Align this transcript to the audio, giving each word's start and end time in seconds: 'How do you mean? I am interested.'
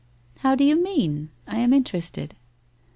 'How 0.39 0.55
do 0.55 0.63
you 0.63 0.81
mean? 0.83 1.29
I 1.45 1.59
am 1.59 1.73
interested.' 1.73 2.35